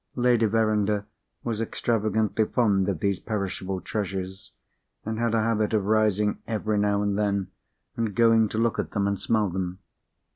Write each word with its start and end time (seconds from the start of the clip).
Lady 0.15 0.47
Verinder 0.47 1.05
was 1.43 1.61
extravagantly 1.61 2.43
fond 2.45 2.89
of 2.89 3.01
these 3.01 3.19
perishable 3.19 3.79
treasures, 3.79 4.51
and 5.05 5.19
had 5.19 5.35
a 5.35 5.43
habit 5.43 5.73
of 5.75 5.85
rising 5.85 6.39
every 6.47 6.79
now 6.79 7.03
and 7.03 7.19
then, 7.19 7.51
and 7.95 8.15
going 8.15 8.49
to 8.49 8.57
look 8.57 8.79
at 8.79 8.93
them 8.93 9.07
and 9.07 9.19
smell 9.19 9.47
them. 9.51 9.77